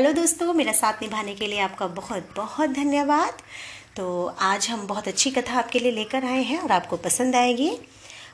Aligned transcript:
Hello 0.00 0.12
दोस्तों, 0.12 0.52
मेरा 0.54 0.72
साथ 0.72 1.02
निभाने 1.02 1.34
के 1.34 1.46
लिए 1.46 1.58
आपका 1.60 1.86
बहुत 1.86 2.28
बहुत 2.36 2.70
धन्यवाद। 2.70 3.42
तो 3.96 4.04
आज 4.40 4.68
हम 4.68 4.86
बहुत 4.86 5.08
अच्छी 5.08 5.30
कथा 5.30 5.58
आपके 5.58 5.78
लिए 5.78 5.92
लेकर 5.92 6.24
आए 6.24 6.42
हैं 6.42 6.58
और 6.58 6.72
आपको 6.72 6.96
पसंद 6.96 7.36
आएगी। 7.36 7.70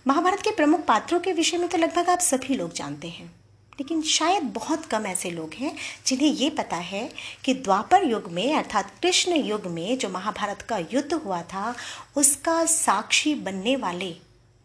महाभारत 0.06 0.42
के 0.42 0.50
प्रमुख 0.50 0.84
पात्रों 0.86 1.18
के 1.20 1.32
विषय 1.32 1.58
में 1.58 1.68
तो 1.68 1.78
लगभग 1.78 2.10
आप 2.10 2.18
सभी 2.18 2.56
लोग 2.56 2.72
जानते 2.72 3.08
हैं, 3.08 3.26
लेकिन 3.72 4.02
शायद 4.02 4.42
बहुत 4.54 4.86
कम 4.86 5.06
ऐसे 5.06 5.30
लोग 5.30 5.54
हैं 5.54 5.74
जिन्हें 6.06 6.28
ये 6.28 6.50
पता 6.52 6.76
है 6.76 7.08
कि 7.44 7.54
द्वापर 7.56 8.04
युग 8.04 8.30
में 8.32 8.54
अर्थात 8.54 8.92
कृष्ण 9.02 9.42
युग 9.42 9.66
में 9.66 9.98
जो 9.98 10.08
महाभारत 10.10 10.62
का 10.62 10.78
युद्ध 10.92 11.12
हुआ 11.14 11.42
था, 11.44 11.74
उसका 12.16 12.64
साक्षी 12.66 13.34
बनने 13.36 13.76
वाले, 13.76 14.10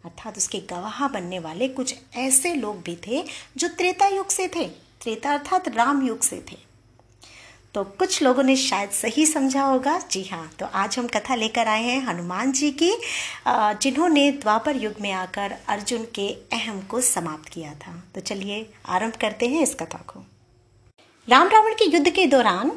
अर्थात 0.04 0.38
उसके 0.38 0.60
गवाह 0.70 1.08
बनने 1.10 1.40
वाले 1.42 1.68
कुछ 1.70 1.96
ऐसे 2.18 2.56
लोग 2.56 2.84
भी 2.84 2.98
थे 3.08 3.24
जो 3.58 3.68
त्रेता 3.70 4.08
युग 4.10 4.30
से 4.30 4.48
थे। 4.48 4.68
त्रेता 5.02 5.34
अर्थात 5.34 5.76
राम 5.76 6.08
युग 6.08 6.22
से 6.22 6.46
थे। 6.52 6.70
तो 7.76 7.84
कुछ 8.00 8.22
लोगों 8.24 8.44
ने 8.44 8.56
शायद 8.56 8.90
सही 8.90 9.26
समझा 9.26 9.62
होगा। 9.64 9.98
जी 10.12 10.24
हाँ 10.24 10.50
तो 10.60 10.66
आज 10.66 10.98
हम 11.00 11.08
कथा 11.08 11.36
लेकर 11.36 11.68
आए 11.68 11.84
हैं 11.84 12.02
हनुमान 12.06 12.52
जी 12.52 12.72
की 12.82 12.92
जिन्होंने 13.48 14.32
द्वापर 14.32 14.76
युग 14.76 14.96
में 15.02 15.12
आकर 15.12 15.56
अर्जुन 15.70 16.04
के 16.16 16.28
अहम 16.54 16.82
को 16.82 17.02
समाप्त 17.02 17.50
किया 17.50 17.74
था। 17.76 17.94
तो 18.16 18.22
चलिए 18.22 18.66
आरंभ 18.88 19.16
करते 19.22 19.48
हैं 19.48 19.62
इस 19.64 19.76
कथा 19.76 20.04
को। 20.08 20.24
राम 21.28 21.48
रावण 21.48 21.74
के 21.74 21.90
युद्ध 21.92 22.10
के 22.10 22.26
दौरान 22.28 22.72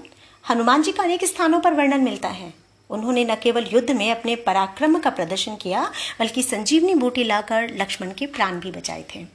हनुमान 0.44 0.82
जी 0.82 0.92
का 0.92 1.02
अनेक 1.02 1.24
स्थानों 1.24 1.60
पर 1.60 1.74
वर्णन 1.74 2.04
मिलता 2.04 2.28
है। 2.30 2.52
उन्होंने 2.90 3.24
न 3.24 3.34
केवल 3.34 3.66
युद्ध 3.72 3.90
में 3.90 4.10
अपने 4.10 4.36
पराक्रम 4.38 4.98
का 4.98 5.10
प्रदर्शन 5.10 5.56
किया, 5.56 5.90
बल्कि 6.20 6.42
संजीवनी 6.42 6.94
बूटी 6.94 7.24
लाकर 7.24 7.74
लक्ष्मण 7.76 8.12
के 8.12 8.26
प्राण 8.28 8.60
भी 8.60 8.70
बचाए 8.70 9.04
थे। 9.14 9.26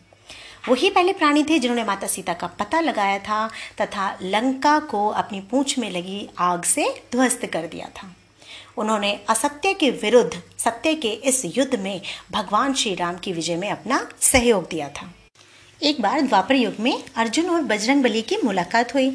वही 0.67 0.89
पहले 0.89 1.13
प्राणी 1.13 1.43
थे 1.43 1.59
जिन्होंने 1.59 1.83
माता 1.83 2.07
सीता 2.07 2.33
का 2.33 2.47
पता 2.47 2.79
लगाया 2.79 3.19
था 3.19 3.47
तथा 3.81 4.17
लंका 4.21 4.79
को 4.79 5.07
अपनी 5.07 5.39
पूंछ 5.41 5.77
में 5.79 5.91
लगी 5.91 6.29
आग 6.39 6.63
से 6.63 7.01
ध्वस्त 7.11 7.45
कर 7.45 7.67
दिया 7.67 7.87
था। 7.87 8.15
उन्होंने 8.77 9.19
असत्य 9.29 9.73
के 9.73 9.89
विरुद्ध, 9.91 10.41
सत्य 10.57 10.93
के 10.95 11.09
इस 11.09 11.41
युद्ध 11.45 11.79
में 11.79 12.01
भगवान 12.31 12.73
श्री 12.73 12.95
राम 12.95 13.17
की 13.17 13.33
विजय 13.33 13.55
में 13.55 13.71
अपना 13.71 14.07
सहयोग 14.21 14.69
दिया 14.69 14.89
था। 14.89 15.13
एक 15.83 16.01
बार 16.01 16.21
द्वापर 16.21 16.55
युग 16.55 16.73
में 16.79 17.03
अर्जुन 17.15 17.49
और 17.49 17.61
बजरंग 17.61 18.03
बली 18.03 18.21
की 18.21 18.37
मुलाकात 18.43 18.93
हुई। 18.93 19.09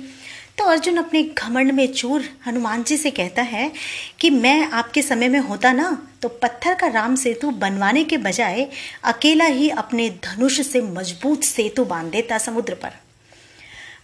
तो 0.59 0.65
अर्जुन 0.65 0.97
अपने 0.97 1.23
घमंड 1.23 1.73
में 1.73 1.93
चूर 1.93 2.25
हनुमान 2.47 2.83
जी 2.83 2.97
से 2.97 3.11
कहता 3.11 3.43
है 3.43 3.73
कि 4.21 4.31
मैं 4.31 4.71
आपके 4.71 5.03
समय 5.03 5.29
में 5.29 5.39
होता 5.39 5.73
ना 5.73 6.09
तो 6.23 6.29
पत्थर 6.29 6.75
का 6.75 6.87
राम 6.87 7.17
सेतु 7.17 7.51
बनवाने 7.51 8.05
के 8.05 8.17
बजाय 8.17 8.69
अकेला 9.05 9.45
ही 9.45 9.69
अपने 9.71 10.09
धनुष 10.25 10.61
से 10.61 10.81
मज़बूत 10.81 11.43
सेतु 11.43 11.85
बाँध 11.85 12.11
देता 12.13 12.39
समुद्र 12.39 12.75
पर। 12.75 12.93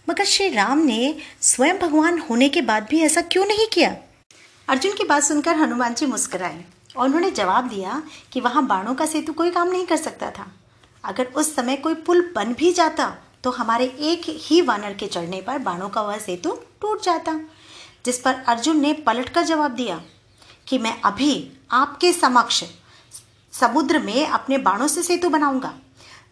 मगर 0.09 0.25
श्री 0.25 0.49
राम 0.49 0.79
ने 0.79 1.15
स्वयं 1.41 1.79
भगवान 1.79 2.19
होने 2.19 2.49
के 2.49 2.61
बाद 2.61 2.87
भी 2.89 3.01
ऐसा 3.01 3.21
क्यों 3.21 3.45
नहीं 3.45 3.67
किया? 3.67 3.95
अर्जुन 4.67 4.93
की 4.93 5.03
बात 5.03 5.23
सुनकर 5.23 5.55
हनुमान 5.55 5.93
जी 5.93 6.05
मुस्कुराए 6.05 6.63
और 6.97 7.05
उन्होंने 7.05 7.31
जवाब 7.31 7.69
दिया 7.69 8.03
कि 8.31 8.41
वहाँ 8.41 8.67
बाणों 8.67 8.95
का 8.95 9.05
सेतु 9.05 9.33
कोई 9.33 9.51
काम 9.51 9.71
नहीं 9.71 9.85
कर 9.85 9.97
सकता 9.97 10.31
था। 10.31 10.51
अगर 11.03 11.25
उस 11.25 11.55
समय 11.55 11.75
कोई 11.75 11.93
पुल 11.93 12.21
बन 12.35 12.53
भी 12.53 12.71
जाता 12.71 13.15
तो 13.43 13.51
हमारे 13.51 13.85
एक 14.01 14.21
ही 14.39 14.61
वानर 14.61 14.93
के 14.93 15.07
चढ़ने 15.07 15.41
पर 15.41 15.57
बाणों 15.59 15.89
का 15.89 16.01
वह 16.01 16.17
सेतु 16.17 16.51
टूट 16.81 17.01
जाता, 17.03 17.39
जिस 18.05 18.19
पर 18.19 18.43
अर्जुन 18.47 18.79
ने 18.79 18.93
पलट 19.05 19.29
कर 19.29 19.43
जवाब 19.43 19.71
दिया 19.71 20.01
कि 20.67 20.77
मैं 20.77 20.99
अभी 21.01 21.51
आपके 21.71 22.11
समक्ष 22.13 22.63
समुद्र 23.53 23.99
में 23.99 24.27
अपने 24.27 24.57
बाणों 24.59 24.87
से 24.87 25.03
सेतु 25.03 25.29
बनाऊँगा, 25.29 25.73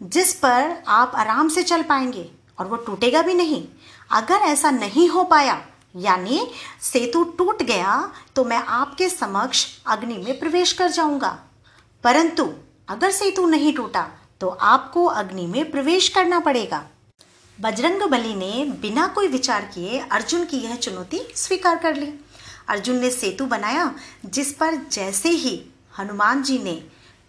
जिस 0.02 0.34
पर 0.34 0.76
आप 0.88 1.12
आराम 1.14 1.48
से 1.48 1.62
चल 1.62 1.82
पाएँगे 1.82 2.28
और 2.58 2.66
वो 2.66 2.76
टूटेगा 2.76 3.22
भी 3.22 3.34
नहीं। 3.34 3.64
अगर 4.10 4.40
ऐसा 4.42 4.70
नहीं 4.70 5.08
हो 5.08 5.24
पाया, 5.24 5.60
यानी 5.96 6.40
सेतु 6.82 7.22
टूट 7.38 7.62
गया 7.62 8.12
तो 8.34 8.44
मैं 8.44 8.56
आपके 8.58 9.08
समक्ष 9.08 9.66
अग्नि 9.86 10.16
में 10.18 10.38
प्रवेश 10.38 10.72
कर 10.72 10.90
जाऊँगा। 10.90 11.38
परंतु 12.04 12.48
अगर 12.88 13.10
सेतु 13.10 13.46
नहीं 13.46 13.74
टूटा 13.74 14.08
तो 14.40 14.48
आपको 14.48 15.04
अग्नि 15.04 15.46
में 15.46 15.70
प्रवेश 15.70 16.08
करना 16.08 16.40
पड़ेगा। 16.40 16.84
बजरंग 17.60 18.02
बली 18.02 18.34
ने 18.34 18.64
बिना 18.82 19.06
कोई 19.06 19.26
विचार 19.28 19.64
किए 19.64 19.98
अर्जुन 20.12 20.44
की 20.44 20.58
यह 20.58 20.76
चुनौती 20.76 21.18
स्वीकार 21.36 21.78
कर 21.78 21.96
ली। 21.96 22.12
अर्जुन 22.68 22.96
ने 22.96 23.10
सेतु 23.10 23.46
बनाया, 23.46 23.92
जिस 24.26 24.52
पर 24.52 24.74
जैसे 24.92 25.28
ही 25.28 25.60
हनुमान 25.98 26.42
जी 26.42 26.58
ने 26.58 26.72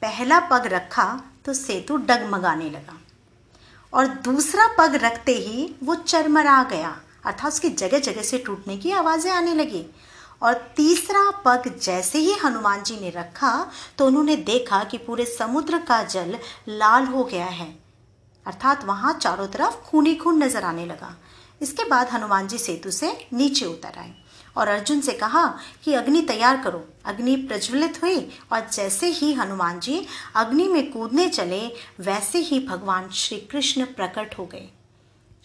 पहला 0.02 0.40
पग 0.50 0.68
रखा 0.68 1.06
तो 1.46 1.54
सेतु 1.54 1.98
डगमगाने 1.98 2.70
लगा। 2.70 2.98
और 3.94 4.08
दूसरा 4.08 4.68
पग 4.78 4.96
रखते 4.96 5.36
ही 5.38 5.70
वो 5.84 5.96
चरमरा 5.96 6.64
गया, 6.64 6.96
अर्थात 7.26 7.52
उसकी 7.54 7.70
जगह 7.70 8.00
जगह 8.00 8.22
से 8.22 8.38
टूटने 8.38 8.78
की 8.78 8.92
आवाज़ें 8.94 9.32
आने 9.32 9.56
लगी। 9.56 9.86
और 10.42 10.54
तीसरा 10.76 11.30
पग 11.46 11.72
जैसे 11.82 12.20
ही 12.20 12.34
हनुमान 12.36 12.84
जी 12.84 13.00
ने 13.00 13.10
रखा 13.10 13.54
तो 13.98 14.08
उन्होंने 14.08 14.36
देखा 14.46 14.84
कि 14.84 14.98
पूरे 14.98 15.26
समुद्र 15.28 15.78
का 15.80 16.04
जल 16.06 16.38
लाल 16.70 17.06
हो 17.06 17.24
गया 17.24 17.46
है। 17.48 17.81
अर्थात 18.46 18.84
वहाँ 18.86 19.14
चारों 19.14 19.48
तरफ़ 19.48 19.76
खूनी 19.82 20.16
खून 20.16 20.44
नज़र 20.44 20.64
आने 20.64 20.86
लगा। 20.86 21.16
इसके 21.62 21.84
बाद 21.84 22.10
हनुमान 22.10 22.48
जी 22.48 22.58
सेतु 22.58 22.92
से 22.92 23.12
नीचे 23.34 23.66
उतर 23.66 23.98
आए 23.98 24.14
और 24.58 24.68
अर्जुन 24.68 25.02
से 25.02 25.14
कहा 25.14 25.46
कि 25.84 25.94
अग्नि 25.94 26.22
तैयार 26.22 26.62
करो। 26.64 26.84
अग्नि 27.06 27.36
प्रज्वलित 27.38 28.02
हुई 28.04 28.18
और 28.52 28.68
जैसे 28.74 29.08
ही 29.08 29.32
हनुमान 29.34 29.80
जी 29.80 30.06
अग्नि 30.36 30.68
में 30.68 30.92
कूदने 30.92 31.28
चले, 31.30 31.62
वैसे 32.00 32.40
ही 32.40 32.60
भगवान 32.60 33.10
श्री 33.10 33.38
कृष्ण 33.42 33.86
प्रकट 33.86 34.38
हो 34.38 34.46
गए। 34.46 34.70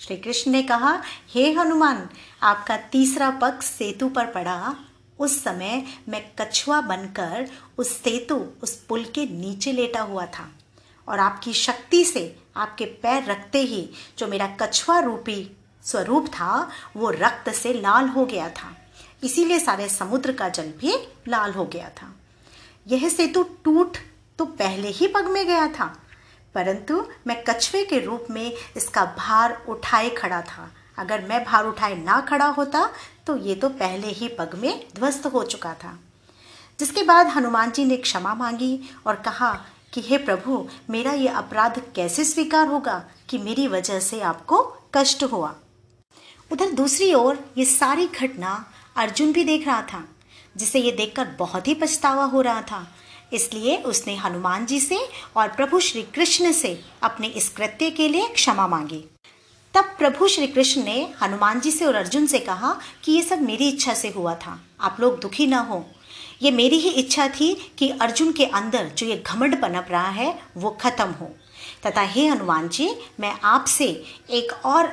श्री 0.01 0.17
कृष्ण 0.17 0.51
ने 0.51 0.63
कहा, 0.63 1.01
हे 1.28 1.53
हनुमान, 1.53 2.09
आपका 2.43 2.77
तीसरा 2.93 3.31
पग 3.33 3.61
सेतु 3.61 4.09
पर 4.09 4.27
पड़ा। 4.27 4.75
उस 5.19 5.43
समय 5.45 5.84
मैं 6.09 6.23
कछुआ 6.41 6.81
बनकर 6.81 7.49
उस 7.78 7.97
सेतु, 7.97 8.45
उस 8.63 8.77
पुल 8.78 9.05
के 9.05 9.27
नीचे 9.27 9.73
लेटा 9.73 10.01
हुआ 10.01 10.27
था। 10.28 10.49
और 11.09 11.21
आपकी 11.21 11.53
शक्ति 11.55 12.05
से 12.05 12.25
आपके 12.56 12.84
पैर 13.03 13.25
रखते 13.25 13.61
ही 13.61 13.89
जो 14.19 14.27
मेरा 14.27 14.47
कछुआ 14.61 14.99
रूपी 15.00 15.50
स्वरूप 15.84 16.27
था, 16.28 16.71
वो 16.97 17.11
रक्त 17.11 17.50
से 17.53 17.72
लाल 17.72 18.09
हो 18.09 18.25
गया 18.27 18.49
था। 18.50 18.75
इसीलिए 19.22 19.59
सारे 19.59 19.89
समुद्र 19.89 20.33
का 20.33 20.49
जल 20.49 20.72
भी 20.78 20.97
लाल 21.28 21.53
हो 21.53 21.65
गया 21.65 21.89
था। 21.97 22.15
यह 22.87 23.09
सेतु 23.09 23.43
टूट 23.65 23.97
तो 24.39 24.45
पहले 24.45 24.89
ही 24.89 25.06
पग 25.06 25.27
में 25.27 25.47
गया 25.47 25.66
था, 25.69 25.84
परंतु 26.55 27.05
मैं 27.27 27.43
कछुए 27.45 27.84
के 27.84 27.99
रूप 28.00 28.27
में 28.31 28.53
इसका 28.77 29.05
भार 29.19 29.62
उठाए 29.69 30.11
खड़ा 30.11 30.41
था। 30.43 30.71
अगर 30.99 31.25
मैं 31.28 31.45
भार 31.45 31.66
उठाए 31.66 31.95
ना 31.95 32.21
खड़ा 32.21 32.47
होता 32.49 32.89
तो 33.27 33.37
ये 33.37 33.55
तो 33.55 33.69
पहले 33.71 34.09
ही 34.09 34.28
पग 34.28 34.55
में 34.55 34.87
ध्वस्त 34.95 35.27
हो 35.27 35.43
चुका 35.45 35.72
था। 35.75 35.99
जिसके 36.78 37.03
बाद 37.03 37.27
हनुमान 37.27 37.71
जी 37.71 37.84
ने 37.84 37.97
क्षमा 37.97 38.34
मांगी 38.34 38.78
और 39.06 39.15
कहा 39.16 39.50
कि 39.93 40.01
हे 40.01 40.19
प्रभु, 40.19 40.69
मेरा 40.91 41.13
ये 41.13 41.29
अपराध 41.29 41.83
कैसे 41.97 42.25
स्वीकार 42.25 42.67
होगा 42.67 43.05
कि 43.29 43.39
मेरी 43.39 43.69
वजह 43.69 44.01
से 44.01 44.21
आपको 44.21 44.77
कष्ट 44.95 45.25
हुआ? 45.25 45.55
उधर 46.53 46.73
दूसरी 46.73 47.15
ओर 47.15 47.39
ये 47.59 47.65
सारी 47.65 48.07
घटना 48.07 48.73
अर्जुन 48.97 49.33
भी 49.33 49.45
देख 49.45 49.67
रहा 49.67 49.83
था, 49.83 50.05
जिसे 50.57 50.79
ये 50.79 50.93
देखकर 50.93 51.25
बहुत 51.39 51.69
ही 51.69 51.75
पछतावा 51.75 52.25
हो 52.25 52.41
रहा 52.41 52.63
था। 52.63 52.87
इसलिए 53.33 53.77
उसने 53.77 54.17
हनुमान 54.17 54.67
जी 54.67 54.81
से 54.81 54.99
और 55.37 55.49
प्रभु 55.49 55.81
श्री 55.81 56.03
कृष्ण 56.03 56.53
से 56.53 56.85
अपने 57.03 57.27
इस 57.27 57.49
कृत्य 57.49 57.91
के 57.91 58.09
लिए 58.09 58.29
क्षमा 58.29 58.67
मांगी। 58.67 59.05
तब 59.75 59.85
प्रभु 59.99 60.29
श्री 60.29 60.47
कृष्ण 60.47 60.83
ने 60.85 61.15
हनुमान 61.23 61.61
जी 61.61 61.71
से 61.71 61.85
और 61.85 61.95
अर्जुन 61.95 62.27
से 62.27 62.39
कहा 62.39 62.81
कि 63.05 63.13
ये 63.13 63.23
सब 63.23 63.41
मेरी 63.41 63.69
इच्छा 63.69 63.95
से 63.95 64.09
हुआ 64.09 64.35
था। 64.35 64.61
आप 64.81 64.97
लोग 65.01 65.21
दुखी 65.21 65.47
ना 65.47 65.59
हो। 65.59 65.87
ये 66.41 66.51
मेरी 66.53 66.79
ही 66.79 66.91
इच्छा 66.91 67.27
थी 67.31 67.55
कि 67.79 67.89
अर्जुन 68.01 68.33
के 68.33 68.45
अंदर 68.47 68.91
जो 68.99 69.07
ये 69.07 69.23
घमंड 69.27 69.61
पनप 69.63 69.87
रहा 69.91 70.09
है, 70.11 70.39
वो 70.57 70.71
खत्म 70.81 71.11
हो। 71.11 71.31
तथा 71.87 72.01
हे 72.03 72.27
हनुमान 72.27 72.69
जी, 72.69 72.89
मैं 73.21 73.33
आपसे 73.45 73.85
एक 74.31 74.53
और 74.67 74.87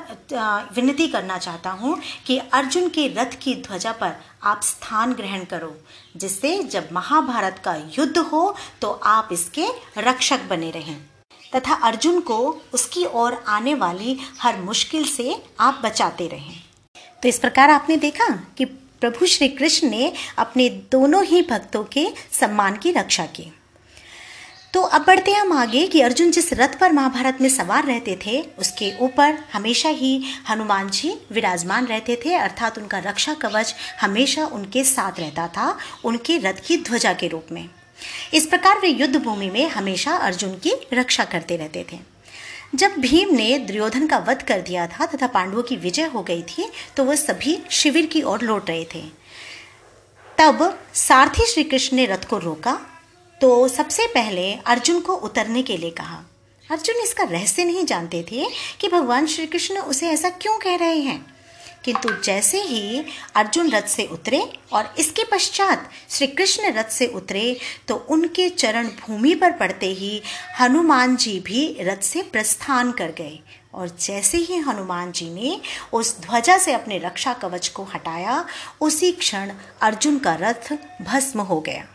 विनती 0.76 1.06
करना 1.08 1.38
चाहता 1.38 1.70
हूँ 1.72 1.98
कि 2.26 2.38
अर्जुन 2.38 2.88
के 2.88 3.06
रथ 3.14 3.38
की 3.42 3.54
ध्वजा 3.62 3.92
पर 3.92 4.12
आप 4.42 4.62
स्थान 4.62 5.12
ग्रहण 5.12 5.44
करो, 5.44 5.72
जिससे 6.16 6.62
जब 6.64 6.88
महाभारत 6.92 7.60
का 7.64 7.74
युद्ध 7.98 8.18
हो 8.18 8.54
तो 8.80 8.90
आप 9.06 9.28
इसके 9.32 9.66
रक्षक 9.98 10.48
बने 10.50 10.70
रहें। 10.70 10.96
तथा 11.52 11.74
अर्जुन 11.84 12.20
को 12.20 12.38
उसकी 12.74 13.04
ओर 13.06 13.42
आने 13.48 13.74
वाली 13.74 14.18
हर 14.40 14.60
मुश्किल 14.60 15.04
से 15.06 15.36
आप 15.60 15.80
बचाते 15.84 16.26
रहें। 16.28 16.56
तो 17.22 17.28
इस 17.28 17.38
प्रकार 17.38 17.70
आपने 17.70 17.96
देखा 17.98 18.28
कि 18.58 18.64
प्रभु 19.04 19.26
श्री 19.26 19.48
कृष्ण 19.48 19.90
ने 19.90 20.12
अपने 20.38 20.68
दोनों 20.68 21.24
ही 21.24 21.42
भक्तों 21.42 21.84
के 21.84 22.06
सम्मान 22.32 22.76
की 22.76 22.90
रक्षा 22.90 23.26
की। 23.26 23.52
तो 24.74 24.82
अब 24.82 25.04
बढ़ते 25.06 25.32
हम 25.32 25.52
आगे 25.52 25.86
कि 25.86 26.00
अर्जुन 26.00 26.30
जिस 26.30 26.52
रथ 26.52 26.78
पर 26.80 26.92
महाभारत 26.92 27.38
में 27.40 27.48
सवार 27.48 27.84
रहते 27.84 28.18
थे, 28.26 28.40
उसके 28.58 28.98
ऊपर 29.00 29.38
हमेशा 29.52 29.88
ही 29.88 30.24
हनुमान 30.48 30.90
जी 30.90 31.14
विराजमान 31.32 31.86
रहते 31.86 32.16
थे, 32.24 32.34
अर्थात 32.34 32.78
उनका 32.78 32.98
रक्षा 32.98 33.34
कवच 33.34 33.74
हमेशा 34.00 34.46
उनके 34.46 34.84
साथ 34.84 35.20
रहता 35.20 35.46
था, 35.48 35.78
उनके 36.04 36.38
रथ 36.38 36.66
की 36.66 36.76
ध्वजा 36.76 37.12
के 37.12 37.28
रूप 37.28 37.46
में। 37.52 37.68
इस 38.34 38.46
प्रकार 38.46 38.80
वे 38.80 38.88
युद्ध 38.88 39.16
भूमि 39.16 39.50
में 39.50 39.68
हमेशा 39.68 40.16
अर्जुन 40.16 40.50
की 40.50 40.72
रक्षा 40.92 41.24
करते 41.24 41.56
रहते 41.56 41.86
थे। 41.92 42.13
जब 42.74 42.94
भीम 42.98 43.34
ने 43.34 43.58
दुर्योधन 43.58 44.06
का 44.06 44.18
वध 44.18 44.42
कर 44.42 44.60
दिया 44.60 44.86
था 44.86 45.06
तथा 45.06 45.26
पांडवों 45.26 45.62
की 45.62 45.76
विजय 45.76 46.04
हो 46.04 46.22
गई 46.22 46.42
थी 46.42 46.70
तो 46.96 47.04
वह 47.04 47.14
सभी 47.14 47.58
शिविर 47.70 48.06
की 48.06 48.22
ओर 48.22 48.42
लौट 48.42 48.70
रहे 48.70 48.84
थे। 48.94 49.02
तब 50.38 50.78
सारथी 50.94 51.46
श्री 51.46 51.64
कृष्ण 51.64 51.96
ने 51.96 52.06
रथ 52.06 52.24
को 52.30 52.38
रोका 52.38 52.80
तो 53.40 53.68
सबसे 53.68 54.06
पहले 54.06 54.52
अर्जुन 54.54 55.00
को 55.00 55.14
उतरने 55.14 55.62
के 55.62 55.76
लिए 55.76 55.90
कहा। 55.90 56.24
अर्जुन 56.70 56.96
इसका 56.96 57.24
रहस्य 57.24 57.64
नहीं 57.64 57.84
जानते 57.84 58.22
थे 58.22 58.46
कि 58.80 58.88
भगवान 58.88 59.26
श्री 59.26 59.46
कृष्ण 59.46 59.78
उसे 59.78 60.08
ऐसा 60.08 60.30
क्यों 60.30 60.58
कह 60.58 60.76
रहे 60.76 60.98
हैं? 60.98 61.33
किंतु 61.84 62.08
जैसे 62.24 62.60
ही 62.60 63.04
अर्जुन 63.36 63.70
रथ 63.70 63.86
से 63.88 64.06
उतरे 64.06 64.42
और 64.72 64.94
इसके 64.98 65.24
पश्चात 65.24 65.90
श्री 66.10 66.26
कृष्ण 66.26 66.72
रथ 66.72 66.90
से 66.90 67.06
उतरे 67.06 67.56
तो 67.88 67.94
उनके 68.10 68.48
चरण 68.48 68.88
भूमि 69.00 69.34
पर 69.34 69.52
पड़ते 69.52 69.86
ही 69.86 70.22
हनुमान 70.60 71.16
जी 71.16 71.38
भी 71.40 71.76
रथ 71.80 72.02
से 72.02 72.22
प्रस्थान 72.22 72.92
कर 72.92 73.10
गए। 73.10 73.38
और 73.74 73.88
जैसे 74.00 74.38
ही 74.38 74.56
हनुमान 74.56 75.12
जी 75.12 75.30
ने 75.30 75.60
उस 75.92 76.18
ध्वजा 76.20 76.58
से 76.58 76.72
अपने 76.72 76.98
रक्षा 76.98 77.32
कवच 77.32 77.68
को 77.68 77.84
हटाया, 77.84 78.44
उसी 78.80 79.12
क्षण 79.12 79.52
अर्जुन 79.82 80.18
का 80.18 80.34
रथ 80.34 80.72
भस्म 81.02 81.40
हो 81.40 81.60
गया। 81.60 81.86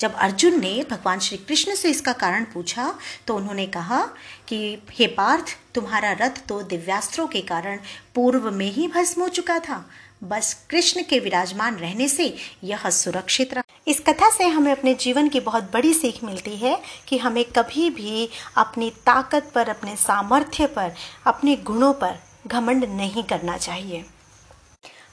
जब 0.00 0.14
अर्जुन 0.14 0.60
ने 0.60 0.86
भगवान 0.90 1.18
श्री 1.18 1.38
कृष्ण 1.38 1.74
से 1.74 1.90
इसका 1.90 2.12
कारण 2.12 2.44
पूछा 2.44 2.94
तो 3.26 3.36
उन्होंने 3.36 3.66
कहा 3.66 4.08
कि, 4.48 4.78
हे 4.90 5.06
पार्थ, 5.06 5.58
तुम्हारा 5.74 6.12
रथ 6.12 6.46
तो 6.48 6.62
दिव्यास्त्रों 6.62 7.26
के 7.26 7.40
कारण 7.40 7.80
पूर्व 8.14 8.50
में 8.50 8.72
ही 8.72 8.88
भस्म 8.88 9.22
हो 9.22 9.28
चुका 9.28 9.58
था। 9.58 9.90
बस 10.24 10.66
कृष्ण 10.70 11.02
के 11.02 11.18
विराजमान 11.18 11.76
रहने 11.76 12.08
से 12.08 12.36
यह 12.64 12.90
सुरक्षित 12.90 13.54
रहा। 13.54 13.62
इस 13.88 14.00
कथा 14.00 14.30
से 14.30 14.44
हमें 14.44 14.72
अपने 14.72 14.94
जीवन 14.94 15.28
की 15.28 15.40
बहुत 15.40 15.72
बड़ी 15.72 15.94
सीख 15.94 16.24
मिलती 16.24 16.56
है 16.56 16.82
कि 17.08 17.18
हमें 17.18 17.44
कभी 17.44 17.90
भी 17.90 18.30
अपनी 18.56 18.90
ताकत 18.90 19.52
पर, 19.54 19.68
अपने 19.68 19.96
सामर्थ्य 19.96 20.66
पर, 20.66 20.94
अपने 21.26 21.56
गुणों 21.56 21.92
पर 21.92 22.18
घमंड 22.46 22.84
नहीं 22.84 23.24
करना 23.24 23.56
चाहिए। 23.56 24.04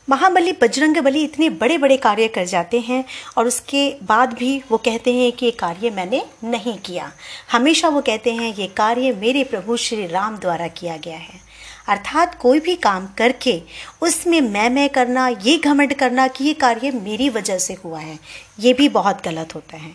महाबली 0.07 0.51
बजरंग 0.51 0.97
बली 0.97 1.23
इतने 1.23 1.49
बड़े 1.51 1.77
बड़े 1.77 1.97
कार्य 1.97 2.27
कर 2.27 2.45
जाते 2.45 2.79
हैं 2.79 3.03
और 3.37 3.47
उसके 3.47 3.89
बाद 4.03 4.33
भी 4.33 4.61
वो 4.71 4.77
कहते 4.77 5.13
हैं 5.13 5.31
कि 5.31 5.45
ये 5.45 5.51
कार्य 5.51 5.89
मैंने 5.89 6.23
नहीं 6.43 6.77
किया। 6.77 7.11
हमेशा 7.51 7.89
वो 7.89 8.01
कहते 8.01 8.33
हैं, 8.33 8.53
ये 8.55 8.67
कार्य 8.67 9.11
मेरे 9.13 9.43
प्रभु 9.43 9.77
श्री 9.77 10.05
राम 10.07 10.37
द्वारा 10.37 10.67
किया 10.67 10.95
गया 10.97 11.17
है। 11.17 11.45
अर्थात 11.87 12.35
कोई 12.35 12.59
भी 12.59 12.75
काम 12.75 13.07
करके 13.17 13.61
उसमें 14.01 14.39
मैं 14.41 14.69
मैं 14.69 14.87
करना, 14.89 15.27
ये 15.27 15.57
घमंड 15.57 15.93
करना 15.93 16.27
कि 16.27 16.45
ये 16.45 16.53
कार्य 16.53 16.91
मेरी 16.93 17.29
वजह 17.29 17.57
से 17.57 17.77
हुआ 17.85 17.99
है, 17.99 18.17
ये 18.59 18.73
भी 18.73 18.89
बहुत 18.89 19.23
गलत 19.25 19.55
होता 19.55 19.77
है। 19.77 19.91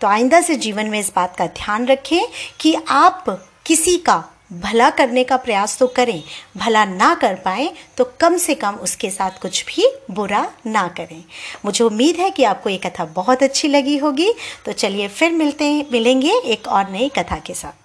तो 0.00 0.06
आइंदा 0.06 0.40
से 0.40 0.56
जीवन 0.56 0.86
में 0.86 0.98
इस 1.00 1.12
बात 1.16 1.36
का 1.36 1.46
ध्यान 1.46 1.86
रखें 1.86 2.26
कि 2.60 2.74
आप 2.88 3.24
किसी 3.66 3.96
का 3.98 4.22
भला 4.54 4.88
करने 4.90 5.24
का 5.24 5.36
प्रयास 5.36 5.78
तो 5.78 5.86
करें, 5.86 6.22
भला 6.56 6.84
ना 6.84 7.14
कर 7.14 7.34
पाएँ 7.34 7.70
तो 7.96 8.04
कम 8.20 8.36
से 8.36 8.54
कम 8.54 8.74
उसके 8.76 9.10
साथ 9.10 9.40
कुछ 9.42 9.64
भी 9.66 9.88
बुरा 10.10 10.46
ना 10.66 10.86
करें। 10.88 11.22
मुझे 11.64 11.84
उम्मीद 11.84 12.16
है 12.16 12.30
कि 12.30 12.44
आपको 12.44 12.70
ये 12.70 12.76
कथा 12.78 13.04
बहुत 13.14 13.42
अच्छी 13.42 13.68
लगी 13.68 13.96
होगी। 13.98 14.32
तो 14.66 14.72
चलिए 14.72 15.08
फिर 15.10 15.32
मिलते 15.32 15.64
हैं, 15.64 15.86
मिलेंगे 15.92 16.32
एक 16.32 16.68
और 16.68 16.90
नई 16.90 17.08
कथा 17.08 17.38
के 17.38 17.54
साथ। 17.54 17.83